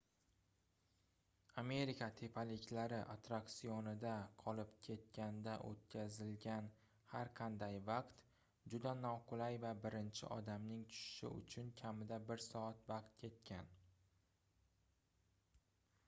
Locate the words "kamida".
11.85-12.21